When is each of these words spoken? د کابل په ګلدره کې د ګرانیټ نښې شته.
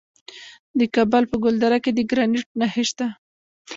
د 0.79 0.81
کابل 0.95 1.23
په 1.31 1.35
ګلدره 1.43 1.77
کې 1.83 1.91
د 1.93 1.99
ګرانیټ 2.09 2.47
نښې 2.59 2.83
شته. 2.89 3.07